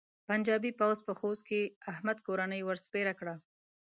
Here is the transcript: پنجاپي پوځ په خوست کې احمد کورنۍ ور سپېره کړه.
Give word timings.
پنجاپي 0.27 0.71
پوځ 0.79 0.97
په 1.07 1.13
خوست 1.19 1.43
کې 1.49 1.61
احمد 1.91 2.17
کورنۍ 2.25 2.61
ور 2.63 2.77
سپېره 2.85 3.13
کړه. 3.19 3.35